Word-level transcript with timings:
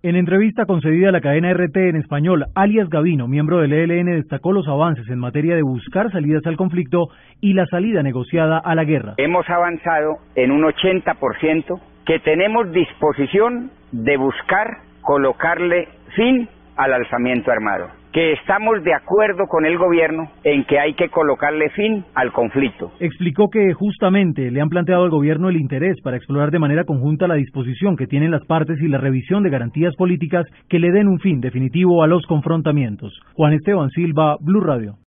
En 0.00 0.14
entrevista 0.14 0.64
concedida 0.64 1.08
a 1.08 1.12
la 1.12 1.20
cadena 1.20 1.52
RT 1.52 1.76
en 1.76 1.96
español, 1.96 2.46
alias 2.54 2.88
Gavino, 2.88 3.26
miembro 3.26 3.58
del 3.58 3.72
ELN, 3.72 4.06
destacó 4.06 4.52
los 4.52 4.68
avances 4.68 5.08
en 5.08 5.18
materia 5.18 5.56
de 5.56 5.62
buscar 5.62 6.12
salidas 6.12 6.46
al 6.46 6.56
conflicto 6.56 7.08
y 7.40 7.54
la 7.54 7.66
salida 7.66 8.00
negociada 8.04 8.58
a 8.58 8.76
la 8.76 8.84
guerra. 8.84 9.14
Hemos 9.16 9.50
avanzado 9.50 10.18
en 10.36 10.52
un 10.52 10.62
80% 10.62 11.80
que 12.06 12.20
tenemos 12.20 12.70
disposición 12.70 13.72
de 13.90 14.16
buscar 14.18 14.68
colocarle 15.00 15.88
fin 16.14 16.48
al 16.78 16.94
alzamiento 16.94 17.50
armado 17.50 17.88
que 18.12 18.32
estamos 18.32 18.82
de 18.84 18.94
acuerdo 18.94 19.46
con 19.46 19.66
el 19.66 19.76
gobierno 19.78 20.30
en 20.42 20.64
que 20.64 20.78
hay 20.78 20.94
que 20.94 21.08
colocarle 21.08 21.68
fin 21.70 22.04
al 22.14 22.32
conflicto. 22.32 22.90
Explicó 23.00 23.48
que 23.48 23.72
justamente 23.74 24.50
le 24.50 24.60
han 24.60 24.70
planteado 24.70 25.04
al 25.04 25.10
gobierno 25.10 25.48
el 25.48 25.56
interés 25.56 26.00
para 26.02 26.16
explorar 26.16 26.50
de 26.50 26.58
manera 26.58 26.84
conjunta 26.84 27.28
la 27.28 27.34
disposición 27.34 27.96
que 27.96 28.06
tienen 28.06 28.30
las 28.30 28.44
partes 28.46 28.80
y 28.80 28.88
la 28.88 28.98
revisión 28.98 29.42
de 29.42 29.50
garantías 29.50 29.94
políticas 29.96 30.46
que 30.68 30.78
le 30.78 30.90
den 30.90 31.08
un 31.08 31.20
fin 31.20 31.40
definitivo 31.40 32.02
a 32.02 32.06
los 32.06 32.24
confrontamientos. 32.26 33.12
Juan 33.34 33.52
Esteban 33.52 33.90
Silva, 33.90 34.36
Blue 34.40 34.62
Radio. 34.62 34.98